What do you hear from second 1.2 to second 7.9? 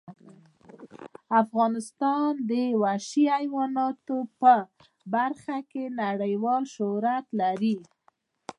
افغانستان د وحشي حیواناتو په برخه کې نړیوال شهرت لري.